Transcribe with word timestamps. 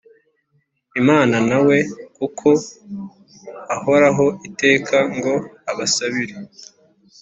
Imana 1.01 1.35
na 1.49 1.57
we 1.65 1.77
kuko 2.17 2.47
ahoraho 3.75 4.25
iteka 4.47 4.97
ngo 5.15 5.33
abasabire 5.71 6.35